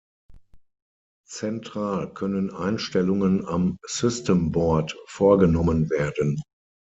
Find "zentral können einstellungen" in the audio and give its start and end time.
1.27-3.45